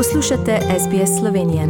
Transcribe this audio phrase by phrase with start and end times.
[0.00, 1.62] Poslušate SBS Slovenijo.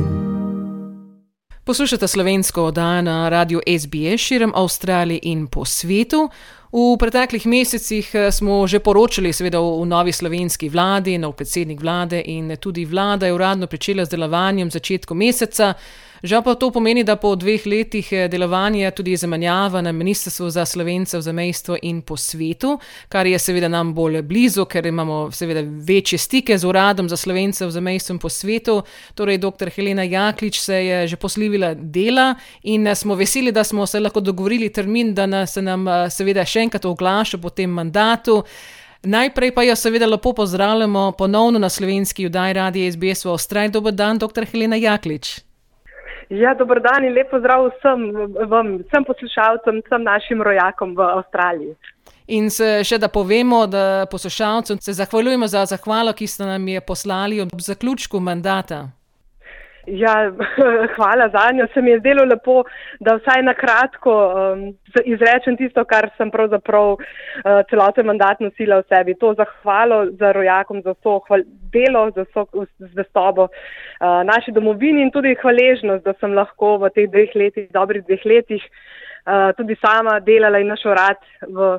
[1.65, 6.31] Poslušate slovensko oddajo na radiju SBS širom Avstralije in po svetu.
[6.72, 12.22] V preteklih mesecih eh, smo že poročali, seveda, o novi slovenski vladi, nov predsednik vlade
[12.27, 15.74] in tudi vlada je uradno pričela z delovanjem v začetku meseca.
[16.23, 20.66] Žal pa to pomeni, da po dveh letih eh, delovanja tudi zamenjava na Ministrstvu za
[20.66, 22.79] slovence v zamejstvu in po svetu,
[23.09, 27.66] kar je seveda nam bolj blizu, ker imamo seveda večje stike z uradom za slovence
[27.66, 28.83] v zamejstvu in po svetu.
[29.14, 29.70] Torej, dr.
[29.70, 34.20] Helena Jaklič se je že poslivila dela in eh, smo veseli, da smo se lahko
[34.20, 38.42] dogovorili termin, da se nam eh, seveda še enkrat oglaša po tem mandatu.
[39.02, 43.73] Najprej pa jo seveda lepo pozdravljamo ponovno na slovenski udaj radi SBS v Avstraliji.
[43.73, 44.45] Dober dan, dr.
[44.45, 45.49] Helena Jaklič.
[46.30, 48.05] Ja, dober dan in lepo zdrav vsem,
[48.48, 51.75] vam, vsem poslušalcem, vsem našim rojakom v Avstraliji.
[52.30, 56.80] In se še da povemo, da poslušalcem se zahvaljujemo za zahvalo, ki ste nam je
[56.80, 58.84] poslali ob zaključku mandata.
[59.86, 60.33] Ja,
[60.97, 61.67] hvala za njo.
[61.75, 62.64] Se mi je zdelo lepo,
[63.00, 67.00] da vsaj na kratko um, izrečem tisto, kar sem pravzaprav uh,
[67.70, 69.14] celoten mandat nosila v sebi.
[69.20, 71.20] To zahvalo za rojakom, za vso
[71.72, 72.47] delo, za vso
[72.78, 78.05] zvestobo uh, naši domovini in tudi hvaležnost, da sem lahko v teh dveh letih, dobrih
[78.05, 78.62] dveh letih,
[79.27, 81.77] uh, tudi sama delala in naš urad v,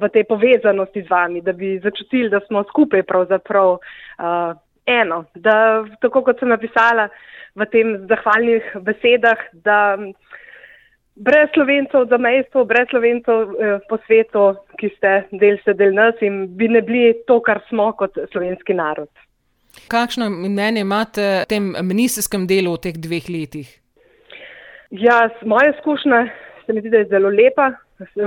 [0.00, 3.76] v tej povezanosti z vami, da bi začutili, da smo skupaj pravzaprav.
[4.18, 7.08] Uh, eno, da tako kot sem napisala
[7.54, 9.96] v tem zahvalnih besedah, da
[11.14, 14.46] brez slovencev za mestvo, brez slovencev eh, po svetu,
[14.80, 18.74] ki ste del se del nas in bi ne bili to, kar smo kot slovenski
[18.74, 19.10] narod.
[19.90, 23.70] Kakšno mnenje imate o tem ministrskem delu v teh dveh letih?
[24.90, 26.26] Ja, moja izkušnja
[26.66, 27.72] se mi zdi, da je zelo lepa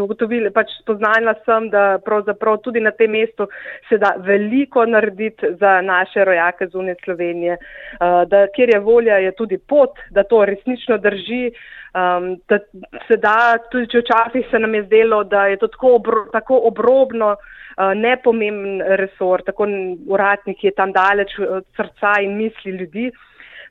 [0.02, 3.48] ugotovili, pač spoznala sem, da pravzaprav tudi na tem mestu
[3.90, 9.36] se da veliko narediti za naše rojake zunaj Slovenije, uh, da kjer je volja, je
[9.36, 12.60] tudi pot, da to resnično drži, um, da
[13.08, 16.62] se da, tudi če včasih se nam je zdelo, da je to tako, obro, tako
[16.72, 19.68] obrobno, uh, nepomemben resor, tako
[20.08, 23.12] uradnik je tam daleč od srca in misli ljudi.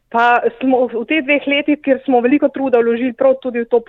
[0.09, 3.81] Pa smo v teh dveh letih, ker smo veliko truda vložili prav tudi v to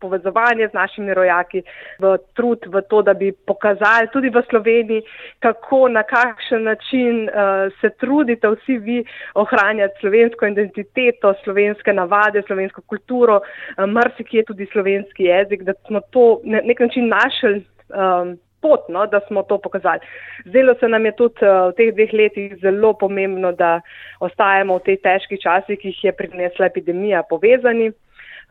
[0.00, 1.60] povezovanje z našimi rojaki,
[2.00, 5.04] v trud, v to, da bi pokazali tudi v Sloveniji,
[5.44, 9.04] kako, na kakšen način uh, se trudite vsi vi
[9.36, 16.40] ohranjati slovensko identiteto, slovenske navade, slovensko kulturo, uh, marsikje tudi slovenski jezik, da smo to
[16.44, 17.64] na nek način našli.
[17.92, 20.02] Um, pot, no, da smo to pokazali.
[20.46, 23.78] Zdelo se nam je tudi uh, v teh dveh letih zelo pomembno, da
[24.20, 27.92] ostajamo v tej težki časi, ki jih je prinesla epidemija, povezani.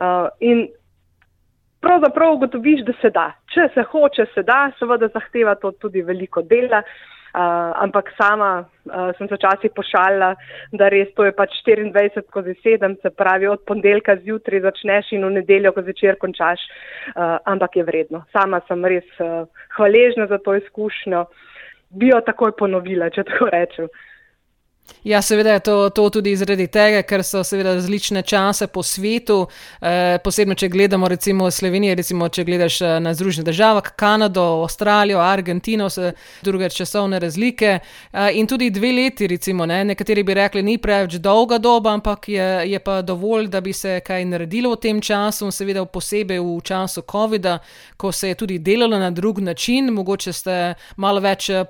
[0.00, 0.66] Uh, in
[1.84, 3.26] pravzaprav ugotoviš, da se da.
[3.52, 6.82] Če se hoče, se da, seveda zahteva to tudi veliko dela.
[7.36, 10.30] Uh, ampak sama uh, sem se včasih pošalila,
[10.72, 15.26] da res to je pač 24 skozi 7, se pravi od ponedeljka zjutraj začneš in
[15.26, 16.64] v nedeljo, ko zvečer končaš,
[17.12, 18.22] uh, ampak je vredno.
[18.32, 19.44] Sama sem res uh,
[19.76, 21.26] hvaležna za to izkušnjo,
[22.00, 23.92] bi jo takoj ponovila, če tako rečem.
[25.06, 29.46] Ja, seveda je to, to tudi zaradi tega, ker so seveda različne čase po svetu,
[29.80, 35.20] eh, posebno če gledamo recimo Slovenijo, recimo če gledaš eh, na Združene države, Kanado, Avstralijo,
[35.22, 36.10] Argentino, so
[36.42, 41.20] druge časovne razlike eh, in tudi dve leti, recimo, ne, nekateri bi rekli, ni preveč
[41.22, 45.52] dolga doba, ampak je, je pa dovolj, da bi se kaj naredilo v tem času,
[45.54, 47.60] seveda posebej v času COVID-a,
[47.96, 51.62] ko se je tudi delalo na drug način, mogoče ste malo več eh,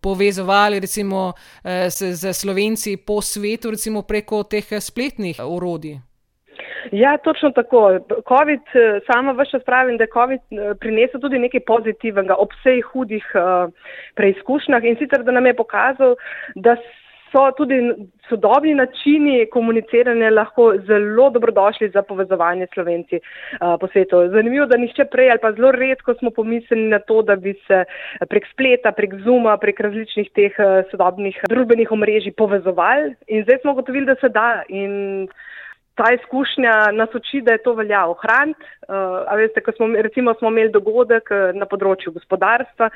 [0.00, 1.32] povezovali recimo
[1.64, 2.63] eh, z Slovenijo.
[2.64, 6.00] Slovenci po svetu, recimo preko teh spletnih urodij?
[6.92, 8.00] Ja, točno tako.
[8.28, 12.48] COVID, eh, sama vse čas pravim, da je COVID eh, prinesel tudi nekaj pozitivnega ob
[12.56, 13.68] vseh hudih uh,
[14.16, 16.16] preizkušnjah in sicer, da nam je pokazal,
[16.54, 16.76] da
[17.34, 17.78] so tudi
[18.28, 24.22] sodobni načini komuniciranja lahko zelo dobrodošli za povezovanje slovenci uh, po svetu.
[24.30, 27.84] Zanimivo, da nišče prej ali pa zelo redko smo pomislili na to, da bi se
[28.30, 33.74] prek spleta, prek zuma, prek različnih teh uh, sodobnih družbenih omrežij povezovali in zdaj smo
[33.74, 34.62] gotovili, da se da.
[34.68, 35.26] In,
[35.94, 38.60] ta izkušnja nas uči, da je to velja ohraniti.
[38.88, 42.90] Uh, veste, ko smo, recimo, smo imeli dogodek uh, na področju gospodarstva,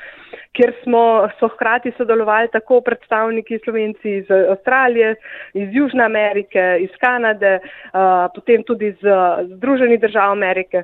[0.57, 1.01] kjer smo
[1.39, 5.15] so hkrati sodelovali tako predstavniki Slovenci iz Avstralije,
[5.53, 9.11] iz Južne Amerike, iz Kanade, uh, potem tudi iz
[9.55, 10.83] Združenih držav Amerike.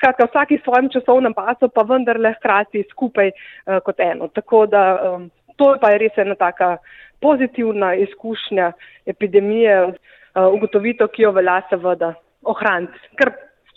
[0.00, 4.30] Skratka, vsaki svojem časovnem pasu, pa vendarle hkrati skupaj uh, kot eno.
[4.32, 5.28] Tako da um,
[5.60, 6.78] to pa je res ena taka
[7.20, 8.72] pozitivna izkušnja
[9.06, 9.92] epidemije.
[10.30, 12.12] Eh, ugotovitev, ki jo velja seveda
[12.46, 12.98] ohraniti.
[13.18, 13.32] Ker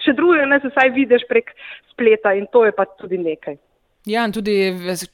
[0.05, 1.47] če druge ne, se vsaj vidiš prek
[1.89, 3.57] spleta in to je pa tudi nekaj.
[4.05, 4.57] Ja, in tudi,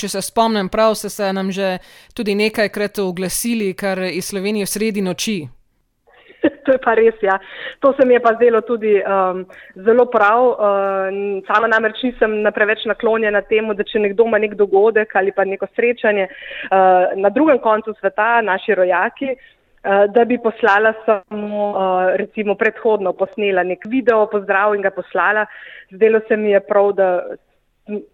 [0.02, 1.78] če se spomnim prav, ste se nam že
[2.18, 5.38] tudi nekajkrat oglasili, kar iz Slovenije v sredi noči.
[6.66, 7.38] to je pa res, ja.
[7.84, 9.46] To se mi je pa zdelo tudi um,
[9.86, 10.44] zelo prav.
[10.50, 15.48] Uh, sama namreč nisem preveč naklonjena temu, da če nekdo ima nek dogodek ali pa
[15.48, 22.16] neko srečanje uh, na drugem koncu sveta, naši rojaki, uh, da bi poslala samo, uh,
[22.16, 25.46] recimo predhodno posnela nek video, pozdrav in ga poslala.
[25.92, 27.22] Zdelo se mi je prav, da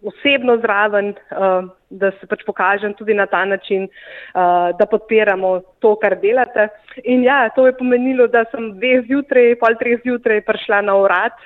[0.06, 3.88] osebno zraven, uh, da se pač pokažem tudi na ta način,
[4.78, 6.68] da podpiramo to, kar delate.
[7.04, 11.36] In ja, to je pomenilo, da sem dve zjutraj, pol treh zjutraj prišla na urad,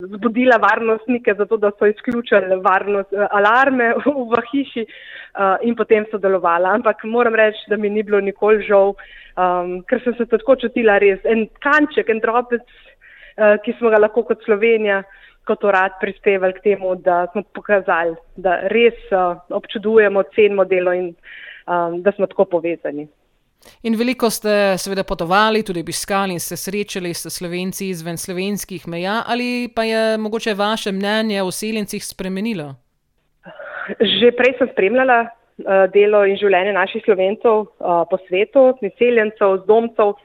[0.00, 6.06] zbudila varnostnike, zato da so izključili varnost, uh, alarme v, v hiši uh, in potem
[6.10, 6.74] sodelovala.
[6.78, 10.98] Ampak moram reči, da mi ni bilo nikoli žal, um, ker sem se tako čutila
[10.98, 11.20] res.
[11.24, 15.02] En kanček, en dropec, uh, ki smo ga lahko kot Slovenija
[15.48, 21.08] kot urad prispevali k temu, da smo pokazali, da res uh, občudujemo, cenimo delo in
[21.66, 23.08] um, da smo tako povezani.
[23.82, 29.22] In veliko ste seveda potovali, tudi obiskali in se srečali s slovenci izven slovenskih meja,
[29.26, 32.74] ali pa je mogoče vaše mnenje o seljencih spremenilo?
[34.00, 40.16] Že prej sem spremljala uh, delo in življenje naših slovencev uh, po svetu, seljencev, zdomcev.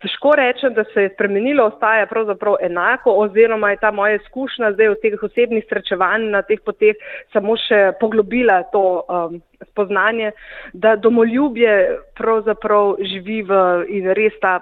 [0.00, 4.88] Težko rečem, da se je spremenilo, ostaja pravzaprav enako, oziroma je ta moja izkušnja zdaj
[4.88, 6.96] v teh osebnih srečevanj na teh poteh
[7.34, 9.36] samo še poglobila to um,
[9.72, 10.32] spoznanje,
[10.72, 11.74] da domoljubje
[12.16, 13.60] pravzaprav živi v
[14.00, 14.58] in res ta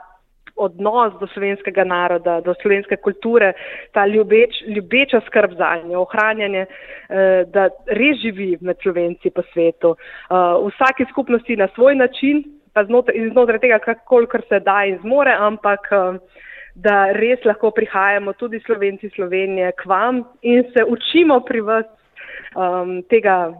[0.58, 3.52] odnos do slovenskega naroda, do slovenske kulture,
[3.94, 9.94] ta ljubeč, ljubeča skrb za njo, ohranjanje, eh, da res živi med slovenci po svetu.
[9.94, 12.42] Uh, vsaki skupnosti na svoj način,
[12.78, 16.20] pa znotraj, znotraj tega, kolikor se da in zmore, ampak um,
[16.78, 21.88] da res lahko prihajamo tudi slovenci Slovenije k vam in se učimo pri vas
[22.54, 23.50] um, tega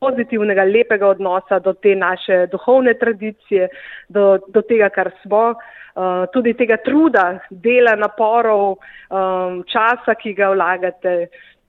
[0.00, 3.70] pozitivnega, lepega odnosa do te naše duhovne tradicije,
[4.12, 8.76] do, do tega, kar smo, uh, tudi tega truda, dela, naporov,
[9.08, 11.16] um, časa, ki ga vlagate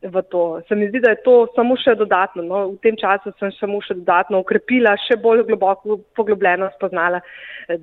[0.01, 0.61] v to.
[0.67, 2.43] Se mi zdi, da je to samo še dodatno.
[2.43, 2.59] No?
[2.75, 7.21] V tem času sem samo še dodatno ukrepila, še bolj globoko, poglobljeno spoznala,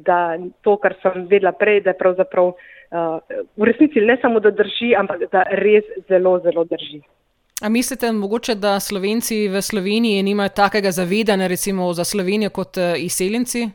[0.07, 3.19] da to, kar sem vedela prej, da je pravzaprav uh,
[3.59, 7.03] v resnici ne samo, da drži, ampak da res zelo, zelo drži.
[7.63, 12.95] A mislite mogoče, da Slovenci v Sloveniji nimajo takega zavedanja recimo za Slovenijo kot uh,
[12.99, 13.67] izseljenci?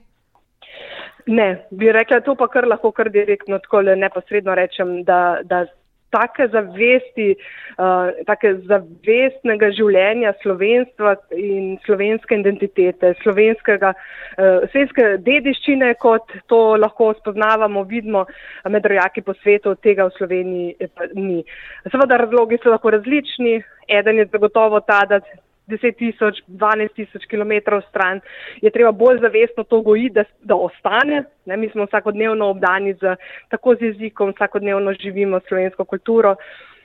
[1.29, 5.65] Ne, bi rekla to pa kar lahko kar direktno, tako neposredno rečem, da, da
[6.11, 7.33] take zavesti,
[7.77, 17.11] uh, take zavestnega življenja slovenstva in slovenske identitete, slovenskega, uh, slovenske dediščine, kot to lahko
[17.19, 18.25] spoznavamo, vidimo
[18.69, 21.43] med rojaki po svetu, tega v Sloveniji ni.
[21.89, 23.59] Seveda razlogi so lahko različni.
[23.89, 25.21] Eden je zagotovo ta, da
[25.69, 28.21] 10 tisoč, 12 tisoč kilometrov stran,
[28.61, 31.23] je treba bolj zavestno to gojiti, da, da ostane.
[31.45, 33.15] Ne, mi smo vsakodnevno obdani z
[33.49, 36.35] tako z jezikom, vsakodnevno živimo slovensko kulturo.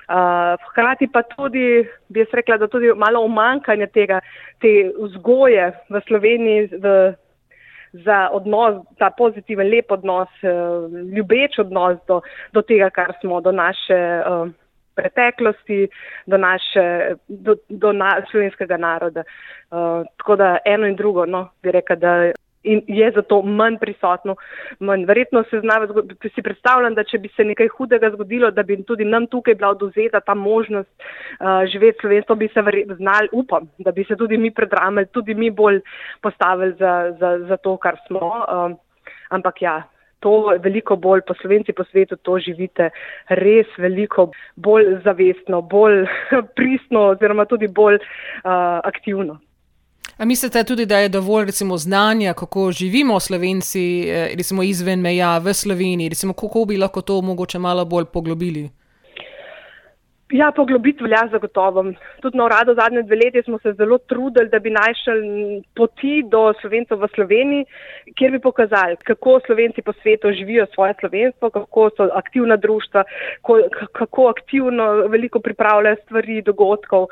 [0.05, 4.19] Uh, hkrati pa tudi, bi jaz rekla, da tudi malo omankanje tega,
[4.61, 6.93] te vzgoje v Sloveniji v,
[8.05, 12.21] za odnos, ta pozitiven, lep odnos, uh, ljubeč odnos do,
[12.53, 14.01] do tega, kar smo, do naše.
[14.29, 14.53] Uh,
[14.95, 15.89] preteklosti,
[16.27, 19.25] do naše, do, do na, slovenskega naroda.
[19.71, 22.33] Uh, tako da eno in drugo, no, bi rekel, da
[22.65, 24.37] je zato manj prisotno.
[24.81, 25.05] Manj.
[25.05, 25.87] Verjetno se znava,
[26.35, 29.71] si predstavljam, da če bi se nekaj hudega zgodilo, da bi tudi nam tukaj bila
[29.75, 32.63] oduzeta ta možnost uh, živeti slovenstvo, bi se
[32.97, 35.81] znali, upam, da bi se tudi mi predramili, tudi mi bolj
[36.23, 38.19] postavili za, za, za to, kar smo.
[38.19, 38.77] Uh,
[39.31, 39.83] ampak ja,
[40.25, 42.91] to veliko bolj po slovenci po svetu to živite
[43.29, 46.07] res veliko bolj zavestno, bolj
[46.57, 49.39] pristno oziroma tudi bolj uh, aktivno.
[50.17, 55.39] A mislite tudi, da je dovolj recimo znanja, kako živimo slovenci eh, recimo izven meja
[55.39, 58.69] v Sloveniji, recimo kako bi lahko to mogoče malo bolj poglobili?
[60.33, 61.85] Ja, poglobiti velja zagotovo.
[62.23, 66.53] Tudi na uradu zadnje dve leti smo se zelo trudili, da bi našli poti do
[66.61, 67.67] slovencev v Sloveniji,
[68.17, 73.05] kjer bi pokazali, kako slovenci po svetu živijo svoje slovenstvo, kako so aktivna društva,
[73.93, 77.07] kako aktivno veliko pripravljajo stvari, dogodkov,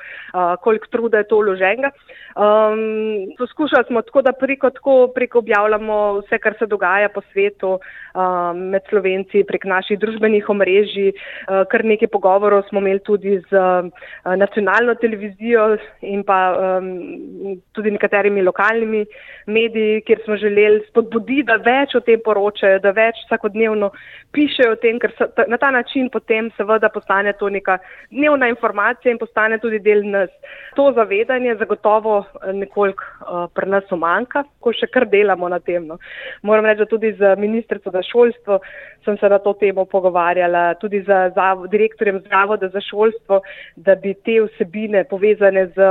[0.61, 1.91] koliko truda je to vloženega.
[2.33, 7.77] Um, poskušali smo tako, da preko, tako preko objavljamo vse, kar se dogaja po svetu
[7.77, 13.53] um, med slovenci, prek naših družbenih omrežij, uh, kar nekaj pogovorov smo imeli tudi z
[13.53, 13.89] uh,
[14.37, 16.39] nacionalno televizijo in pa
[16.79, 19.05] um, tudi nekaterimi lokalnimi
[19.47, 23.91] mediji, kjer smo želeli spodbuditi, da več o tem poročajo, da več vsakodnevno
[24.33, 27.79] pišejo o tem, ker so, ta, na ta način potem seveda postane to neka
[28.11, 30.31] dnevna informacija in postane tudi del nas.
[30.77, 35.87] To zavedanje zagotovo nekoliko uh, pri nas omanka, ko še kar delamo na tem.
[35.87, 35.99] No.
[36.43, 38.61] Moram reči, da tudi z ministrico za šolstvo
[39.05, 41.33] sem se na to temo pogovarjala, tudi z
[41.71, 43.41] direktorjem Zavoda za šolstvo,
[43.77, 45.89] da bi te vsebine povezane z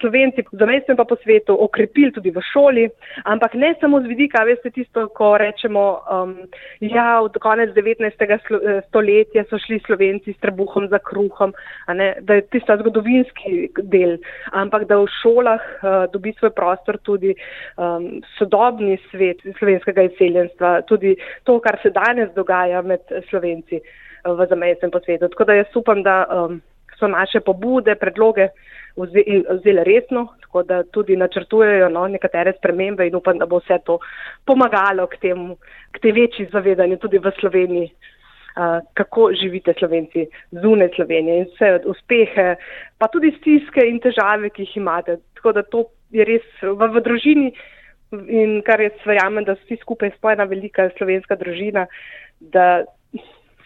[0.00, 2.88] Slovenci, zamestnem pa po svetu, okrepili tudi v šoli,
[3.28, 6.32] ampak ne samo z vidika, veste, tisto, ko rečemo, um,
[6.80, 8.16] ja, od konec 19.
[8.16, 11.52] Eh, stoletja so šli Slovenci s trebuhom za kruhom,
[11.92, 14.16] ne, da je tista zgodovinski del,
[14.56, 17.36] ampak da v šolah uh, dobi svoj prostor tudi
[17.76, 24.46] um, sodobni svet slovenskega izseljenstva, tudi to, kar se danes dogaja med Slovenci uh, v
[24.48, 25.28] zamestnem po svetu.
[25.28, 26.60] Tako da jaz upam, da um,
[26.98, 28.48] so naše pobude, predloge,
[28.96, 33.98] vzeli resno, tako da tudi načrtujejo no, nekatere spremembe in upam, da bo vse to
[34.44, 35.56] pomagalo k, temu,
[35.92, 41.72] k tej večji zavedanju tudi v Sloveniji, uh, kako živite Slovenci zunaj Slovenije in vse
[41.88, 42.54] uspehe,
[42.98, 45.20] pa tudi stiske in težave, ki jih imate.
[45.38, 47.52] Tako da to je res v, v družini
[48.26, 51.86] in kar jaz verjamem, da vsi skupaj smo ena velika slovenska družina,
[52.40, 52.82] da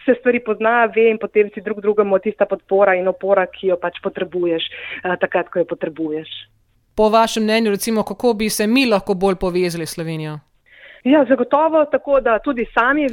[0.05, 3.77] se stvari pozna, ve in potem si drug drugemu tista podpora in opora, ki jo
[3.81, 4.69] pač potrebuješ,
[5.03, 6.29] uh, takrat, ko jo potrebuješ.
[6.95, 10.39] Po vašem mnenju, recimo, kako bi se mi lahko bolj povezali s Slovenijo?
[11.03, 13.09] Ja, zagotovo tako, da tudi sami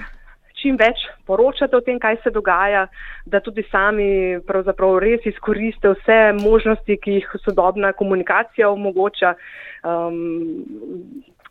[0.63, 2.87] čim več poročate o tem, kaj se dogaja,
[3.27, 9.35] da tudi sami pravzaprav res izkoriste vse možnosti, ki jih sodobna komunikacija omogoča.
[9.83, 10.63] Um,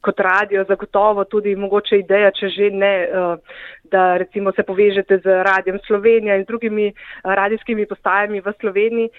[0.02, 3.60] kot radio, zagotovo tudi mogoče ideja, če že ne, eh,
[3.92, 9.10] da recimo se povežete z Radijem Slovenija in drugimi eh, radijskimi postajami v Sloveniji,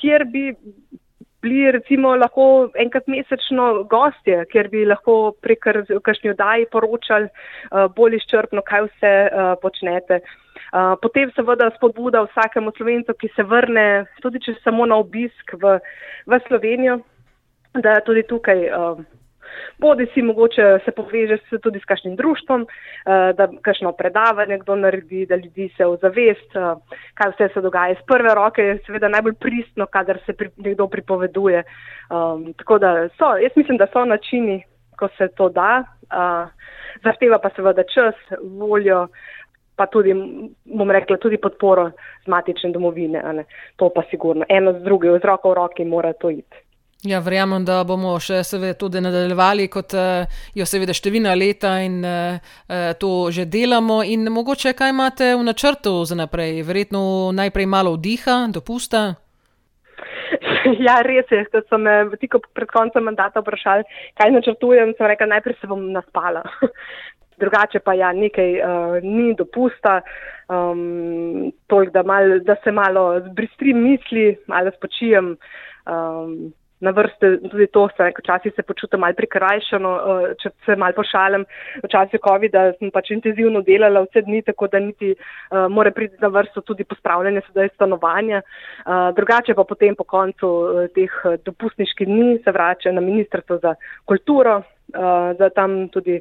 [0.00, 0.50] kjer bi
[1.42, 5.66] bili recimo lahko enkrat mesečno gostje, kjer bi lahko prek
[6.02, 9.14] kakšni odaji poročali eh, bolj izčrpno, kaj vse
[9.62, 10.22] počnete.
[10.72, 15.74] Potem seveda spodbuda vsakemu slovencu, ki se vrne, tudi če samo na obisk v,
[16.24, 16.94] v Slovenijo,
[17.76, 18.62] da tudi tukaj
[19.78, 24.76] bodi si mogoče se poveže se tudi s kakšnim društvom, eh, da kakšno predavanje kdo
[24.76, 26.74] naredi, da ljudi se ozavest, eh,
[27.14, 27.94] kaj vse se dogaja.
[27.94, 31.62] Z prve roke je seveda najbolj pristno, kadar se pri, nekdo pripoveduje.
[32.10, 34.62] Um, tako da so, jaz mislim, da so načini,
[34.98, 36.48] ko se to da, uh,
[37.04, 39.06] zahteva pa seveda čas, voljo,
[39.76, 40.14] pa tudi,
[40.64, 41.90] bom rekla, tudi podporo
[42.24, 43.44] z matične domovine.
[43.76, 44.44] To pa sigurno.
[44.48, 46.71] Eno z drugim, z roko v roki mora to iti.
[47.02, 50.22] Ja, verjamem, da bomo še seveda tudi nadaljevali, kot uh,
[50.54, 52.38] jo seveda številna leta in uh,
[53.02, 54.04] to že delamo.
[54.06, 56.60] In mogoče kaj imate v načrtu za naprej?
[56.62, 57.02] Verjetno
[57.34, 59.02] najprej malo vdiha, dopusta.
[60.78, 61.90] Ja, res je, da so me
[62.22, 63.82] tik pred koncem mandata vprašali,
[64.20, 64.94] kaj načrtujem.
[64.94, 66.44] Sem rekel, najprej se bom naspala.
[67.42, 69.98] Drugače pa ja, nekaj uh, ni dopusta,
[70.46, 75.34] um, toliko, da, mal, da se malo zbistrim misli, malo spočijem.
[75.82, 80.96] Um, na vrste tudi to, da včasih se počutim malo prikrajšano, eh, če se malo
[80.96, 81.46] pošalim.
[81.84, 86.18] V času COVID-a sem pač intenzivno delala vse dni, tako da niti uh, more priti
[86.20, 88.42] na vrsto tudi pospravljanje sedaj stanovanja.
[88.42, 90.50] Uh, drugače pa potem po koncu
[90.94, 91.12] teh
[91.46, 93.74] dopustniških dni se vrača na Ministrstvo za
[94.04, 96.20] kulturo, uh, da tam tudi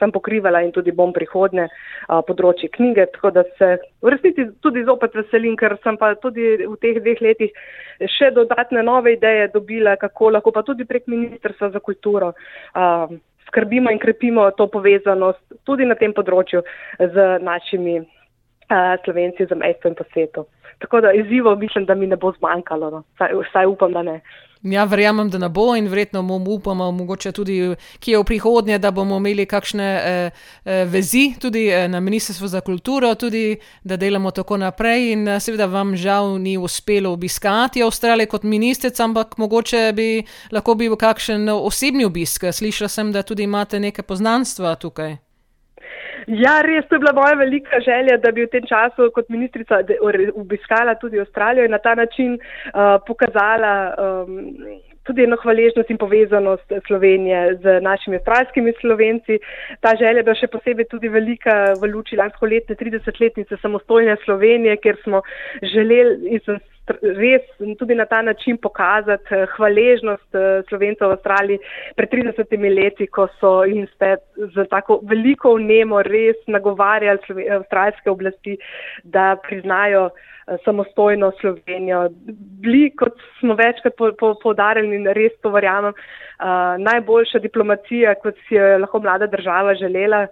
[0.00, 1.68] sem pokrivala in tudi bom prihodne
[2.08, 3.70] a, področje knjige, tako da se
[4.02, 7.52] v resnici tudi zopet veselim, ker sem pa tudi v teh dveh letih
[8.18, 12.32] še dodatne nove ideje dobila, kako lahko pa tudi prek Ministrstva za kulturo
[12.74, 13.06] a,
[13.50, 16.62] skrbimo in krepimo to povezanost tudi na tem področju
[16.98, 18.00] z našimi
[19.04, 20.46] slovenci za mesto in po svetu.
[20.78, 23.02] Tako da izzivo mislim, da mi ne bo zmanjkalo, no.
[23.14, 24.20] vsaj, vsaj upam, da ne.
[24.62, 28.90] Ja, verjamem, da ne bo in verjetno bomo upamo, mogoče tudi kje v prihodnje, da
[28.90, 30.30] bomo imeli kakšne eh,
[30.64, 35.12] eh, vezi tudi eh, na Ministrstvu za kulturo, tudi da delamo tako naprej.
[35.12, 40.22] In eh, seveda vam žal ni uspelo obiskati Avstralije kot ministrica, ampak mogoče bi
[40.52, 42.44] lahko bil kakšen osebni obisk.
[42.52, 45.16] Slišala sem, da tudi imate neke poznanstva tukaj.
[46.30, 49.80] Ja, res, to je bila moja velika želja, da bi v tem času kot ministrica
[50.38, 54.36] obiskala tudi Avstralijo in na ta način uh, pokazala um,
[55.06, 59.38] tudi eno hvaležnost in povezanost Slovenije z našimi avstralskimi slovenci.
[59.80, 64.76] Ta želja je bila še posebej tudi velika v luči lansko letne 30-letnice samostojne Slovenije,
[64.84, 65.22] ker smo
[65.74, 67.42] želeli in sem res
[67.78, 71.58] tudi na ta način pokazati eh, hvaležnost eh, Slovencev v Avstraliji
[71.96, 78.56] pred 30 leti, ko so jim spet z tako veliko vnemo res nagovarjali avstralske oblasti,
[79.04, 82.08] da priznajo eh, samostojno Slovenijo.
[82.62, 83.94] Bili, kot smo večkrat
[84.42, 85.94] povdarjali in res to verjamem,
[86.80, 90.26] najboljša diplomacija, kot si je lahko mlada država želela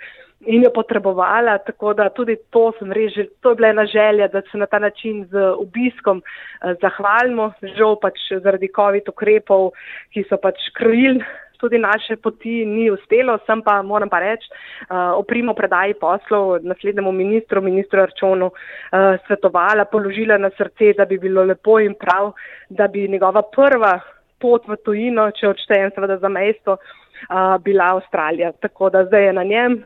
[0.47, 4.43] in jo potrebovala, tako da tudi to sem res, to je bila ena želja, da
[4.51, 9.73] se na ta način z obiskom eh, zahvalimo, žal pač zaradi COVID ukrepov,
[10.15, 11.25] ki so pač krojili
[11.59, 17.13] tudi naše poti, ni uspelo, sem pa, moram pa reči, uh, oprimo predaji poslov naslednjemu
[17.13, 22.33] ministru, ministru Arčonu, uh, svetovala, položila na srce, da bi bilo lepo in prav,
[22.71, 23.99] da bi njegova prva
[24.39, 28.53] pot v tujino, če odštejem seveda za mesto, uh, bila Avstralija.
[28.63, 29.81] Tako da zdaj je na njem,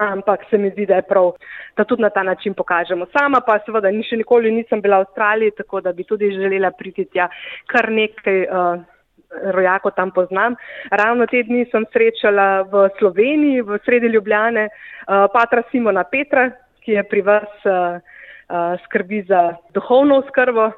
[0.00, 1.32] ampak se mi zdi, da je prav,
[1.76, 3.06] da tudi na ta način pokažemo.
[3.12, 6.70] Sama pa seveda ni še nikoli nisem bila v Avstraliji, tako da bi tudi želela
[6.70, 7.28] priti tja
[7.66, 8.46] kar nekaj.
[8.48, 8.88] Uh,
[9.30, 10.56] Rojako tam poznam.
[10.90, 16.48] Ravno te dni sem srečala v Sloveniji, v sredi Ljubljane, uh, patra Simona Petra,
[16.82, 20.72] ki je pri vas uh, uh, skrbi za duhovno skrbo,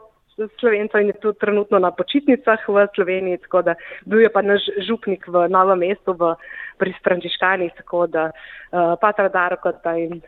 [0.61, 3.75] Slovenca in je tudi trenutno na počitnicah v Sloveniji, tako da
[4.05, 6.35] bil je pa naš župnik v novem mestu v,
[6.79, 10.21] pri Frančiškanih, tako da uh, Patra Darkota in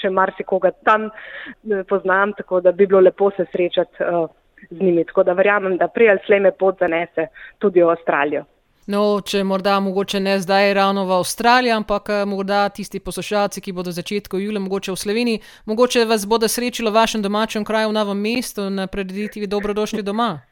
[0.00, 4.26] še marsikoga tam uh, poznam, tako da bi bilo lepo se srečati uh,
[4.70, 5.04] z njimi.
[5.04, 8.44] Tako da verjamem, da prej ali slej me pot zanese tudi v Avstralijo.
[8.86, 13.72] No, če morda mogoče ne zdaj ravno v Avstraliji, ampak eh, morda tisti poslušalci, ki
[13.72, 17.96] bodo začetku julija, mogoče v Sloveniji, mogoče vas bodo srečali v vašem domačem kraju, v
[17.96, 20.42] novem mestu, na predviditvi dobrodošli doma.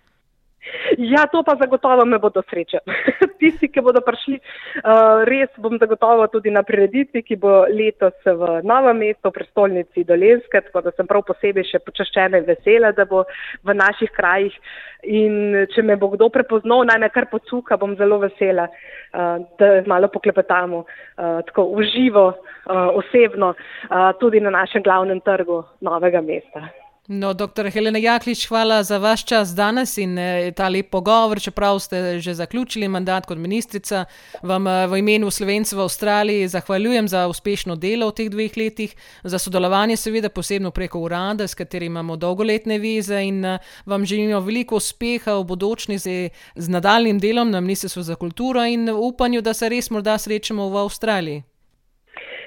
[1.02, 2.94] Ja, to pa zagotovo me bodo srečali.
[3.40, 8.60] Tisti, ki bodo prišli, uh, res bom zagotovo tudi na prireditvi, ki bo letos v
[8.62, 13.06] novem mestu, v prestolnici Dolenske, tako da sem prav posebej še počaščena in vesela, da
[13.08, 13.24] bo
[13.66, 14.54] v naših krajih.
[15.02, 19.72] In če me bo kdo prepoznal, naj me kar pocuka, bom zelo vesela, uh, da
[19.90, 26.68] malo poklepetamo uh, tako uživo, uh, osebno, uh, tudi na našem glavnem trgu novega mesta.
[27.08, 31.40] No, doktor Helena Jaklič, hvala za vaš čas danes in eh, ta lep pogovor.
[31.40, 34.04] Čeprav ste že zaključili mandat kot ministrica,
[34.42, 38.94] vam eh, v imenu Slovencev v Avstraliji zahvaljujem za uspešno delo v teh dveh letih,
[39.24, 44.40] za sodelovanje, seveda posebno preko urada, s katerim imamo dolgoletne vize in eh, vam želimo
[44.40, 49.68] veliko uspeha v bodočnosti z nadaljnim delom na Ministrstvu za kulturo in upanju, da se
[49.68, 51.51] res morda srečamo v Avstraliji.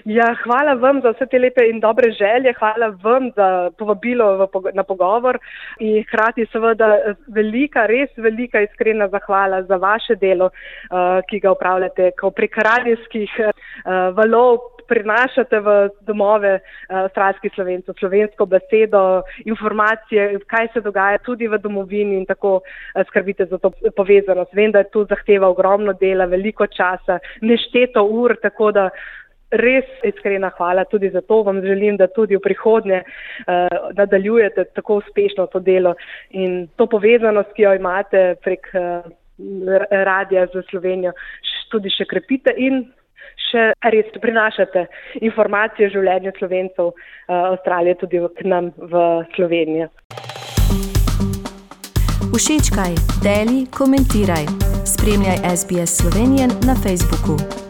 [0.05, 4.73] Ja, hvala vam za vse te lepe in dobre želje, hvala vam za povabilo v,
[4.77, 5.39] na pogovor
[5.79, 6.91] in hkrati seveda
[7.33, 13.33] velika, res velika iskrena zahvala za vaše delo, uh, ki ga upravljate, ko prek radijskih
[13.39, 13.49] uh,
[14.13, 15.75] valov prinašate v
[16.05, 22.59] domove avstralskih slovencev, slovensko besedo, informacije, kaj se dogaja tudi v domovini in tako
[23.09, 24.53] skrbite za to povezanost.
[24.53, 28.89] Vem, da je tu zahteva ogromno dela, veliko časa, nešteto ur, tako da
[29.51, 31.43] res iskrena hvala tudi za to.
[31.43, 35.95] Vam želim, da tudi v prihodnje uh, nadaljujete tako uspešno to delo
[36.29, 39.05] in to povezanost, ki jo imate prek uh,
[39.91, 41.11] radija za Slovenijo,
[41.71, 42.85] tudi še krepite in
[43.49, 44.85] še res prinašate
[45.21, 46.95] informacije o življenju slovencev uh,
[47.51, 49.91] Avstralije tudi k nam v Slovenijo.
[52.35, 54.43] Všečkaj, deli, komentiraj.
[54.85, 57.64] Spremljaj SBS Slovenijo na Facebooku.